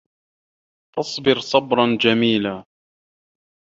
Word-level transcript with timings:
فَاصبِر 0.95 1.39
صَبرًا 1.39 1.97
جَميلًا 2.01 2.65